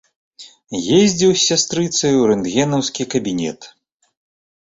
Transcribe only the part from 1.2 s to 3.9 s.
з сястрыцаю ў рэнтгенаўскі кабінет.